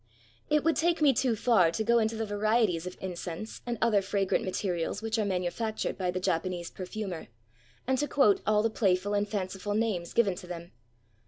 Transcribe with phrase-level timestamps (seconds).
[0.49, 4.01] It would take me too far to go into the varieties of incense and other
[4.01, 7.27] fragrant materials which are manu factured by the Japanese perfumer,
[7.85, 10.71] and to quote all the playful and fanciful names given to them.